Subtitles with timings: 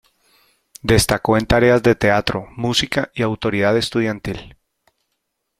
[0.81, 4.57] Destacó en tareas de teatro, música y autoridad estudiantil.